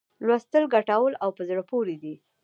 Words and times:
لوستل 0.27 0.63
ګټور 0.73 1.11
او 1.23 1.29
په 1.37 1.41
زړه 1.49 1.63
پوري 1.69 1.95
دي. 2.03 2.15